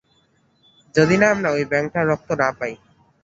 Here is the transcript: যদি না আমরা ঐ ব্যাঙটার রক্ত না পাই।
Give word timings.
যদি 0.95 1.15
না 1.17 1.27
আমরা 1.31 1.49
ঐ 1.51 1.59
ব্যাঙটার 1.71 2.05
রক্ত 2.07 2.29
না 2.41 2.47
পাই। 2.59 2.73